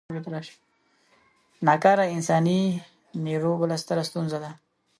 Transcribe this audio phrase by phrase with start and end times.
[1.65, 2.59] نا کاره انساني
[3.25, 4.51] نیرو بله ستره ستونزه ده.